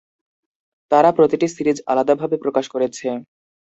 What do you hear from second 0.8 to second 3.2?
তারা প্রতিটি সিরিজ আলাদাভাবে প্রকাশ করেছে।